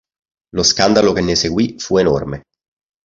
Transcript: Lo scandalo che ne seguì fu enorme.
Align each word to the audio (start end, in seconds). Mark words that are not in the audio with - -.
Lo 0.55 0.63
scandalo 0.63 1.13
che 1.13 1.21
ne 1.21 1.35
seguì 1.35 1.77
fu 1.77 1.97
enorme. 1.99 2.45